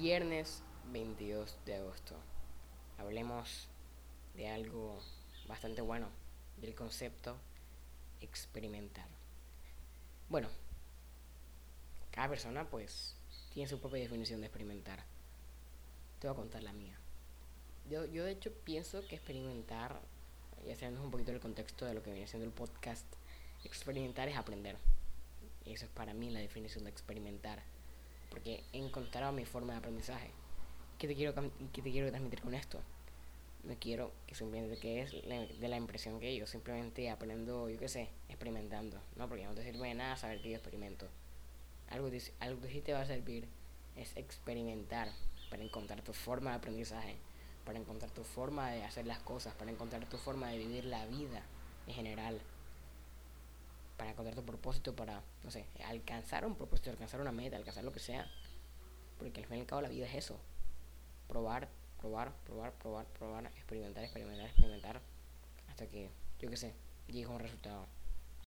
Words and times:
Viernes 0.00 0.62
22 0.94 1.58
de 1.66 1.74
agosto. 1.74 2.14
Hablemos 2.96 3.68
de 4.34 4.48
algo 4.48 4.98
bastante 5.46 5.82
bueno, 5.82 6.08
del 6.56 6.74
concepto 6.74 7.36
experimentar. 8.22 9.04
Bueno, 10.30 10.48
cada 12.12 12.30
persona 12.30 12.70
pues 12.70 13.14
tiene 13.52 13.68
su 13.68 13.78
propia 13.78 14.00
definición 14.00 14.40
de 14.40 14.46
experimentar. 14.46 15.04
Te 16.18 16.28
voy 16.28 16.34
a 16.34 16.38
contar 16.38 16.62
la 16.62 16.72
mía. 16.72 16.98
Yo, 17.90 18.06
yo 18.06 18.24
de 18.24 18.32
hecho 18.32 18.50
pienso 18.64 19.06
que 19.06 19.16
experimentar, 19.16 20.00
ya 20.66 20.76
sabemos 20.76 21.04
un 21.04 21.10
poquito 21.10 21.32
el 21.32 21.40
contexto 21.40 21.84
de 21.84 21.92
lo 21.92 22.02
que 22.02 22.10
viene 22.10 22.26
siendo 22.26 22.46
el 22.46 22.54
podcast, 22.54 23.04
experimentar 23.64 24.30
es 24.30 24.38
aprender. 24.38 24.78
Y 25.66 25.74
eso 25.74 25.84
es 25.84 25.90
para 25.90 26.14
mí 26.14 26.30
la 26.30 26.40
definición 26.40 26.84
de 26.84 26.90
experimentar. 26.90 27.62
Porque 28.40 28.64
he 28.72 28.78
encontrado 28.78 29.32
mi 29.32 29.44
forma 29.44 29.74
de 29.74 29.80
aprendizaje. 29.80 30.30
¿Qué 30.98 31.06
te 31.06 31.14
quiero, 31.14 31.34
te 31.34 31.82
quiero 31.82 32.08
transmitir 32.08 32.40
con 32.40 32.54
esto? 32.54 32.80
No 33.64 33.74
quiero 33.78 34.12
que 34.26 34.34
simplemente 34.34 34.78
que 34.78 35.02
es 35.02 35.12
de 35.60 35.68
la 35.68 35.76
impresión 35.76 36.18
que 36.18 36.34
yo 36.34 36.46
simplemente 36.46 37.10
aprendo, 37.10 37.68
yo 37.68 37.78
qué 37.78 37.88
sé, 37.90 38.08
experimentando. 38.30 38.98
No, 39.16 39.28
porque 39.28 39.44
no 39.44 39.52
te 39.52 39.62
sirve 39.62 39.88
de 39.88 39.94
nada 39.94 40.16
saber 40.16 40.40
que 40.40 40.48
yo 40.48 40.56
experimento. 40.56 41.06
Algo, 41.90 42.08
algo 42.38 42.60
que 42.62 42.70
sí 42.70 42.80
te 42.80 42.94
va 42.94 43.02
a 43.02 43.06
servir 43.06 43.46
es 43.94 44.16
experimentar 44.16 45.10
para 45.50 45.62
encontrar 45.62 46.00
tu 46.00 46.14
forma 46.14 46.52
de 46.52 46.56
aprendizaje, 46.56 47.16
para 47.66 47.78
encontrar 47.78 48.10
tu 48.10 48.24
forma 48.24 48.70
de 48.70 48.84
hacer 48.84 49.04
las 49.04 49.18
cosas, 49.18 49.52
para 49.52 49.70
encontrar 49.70 50.08
tu 50.08 50.16
forma 50.16 50.48
de 50.48 50.56
vivir 50.56 50.86
la 50.86 51.04
vida 51.04 51.42
en 51.86 51.92
general 51.92 52.40
para 54.10 54.28
encontrar 54.28 54.34
tu 54.34 54.44
propósito, 54.44 54.94
para, 54.94 55.22
no 55.44 55.50
sé, 55.50 55.66
alcanzar 55.86 56.44
un 56.44 56.56
propósito, 56.56 56.90
alcanzar 56.90 57.20
una 57.20 57.32
meta, 57.32 57.56
alcanzar 57.56 57.84
lo 57.84 57.92
que 57.92 58.00
sea. 58.00 58.26
Porque 59.18 59.40
al 59.40 59.46
fin 59.46 59.58
y 59.58 59.60
al 59.60 59.66
cabo 59.66 59.82
la 59.82 59.88
vida 59.88 60.06
es 60.06 60.14
eso. 60.14 60.40
Probar, 61.28 61.68
probar, 61.98 62.32
probar, 62.44 62.72
probar, 62.72 63.06
probar, 63.06 63.46
experimentar, 63.46 64.02
experimentar, 64.02 64.46
experimentar. 64.46 65.00
Hasta 65.68 65.86
que, 65.86 66.10
yo 66.40 66.50
qué 66.50 66.56
sé, 66.56 66.74
llegue 67.06 67.24
a 67.24 67.28
un 67.28 67.38
resultado. 67.38 67.86